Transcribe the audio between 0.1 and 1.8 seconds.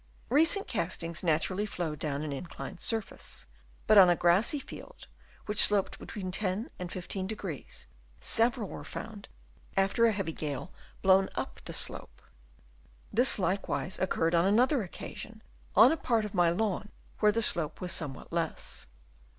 Recent castings naturally